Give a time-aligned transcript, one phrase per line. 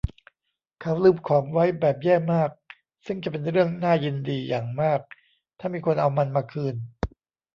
[0.81, 2.49] เขาลืมของไว้แบบแย่มาก
[3.05, 4.99] ซึ่งจะเป็นเรื่องน่ายินดีอย่างมาก
[5.59, 6.75] ถ้ามีคนเอามันมาคืน